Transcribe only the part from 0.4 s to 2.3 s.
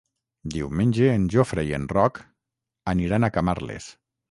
Diumenge en Jofre i en Roc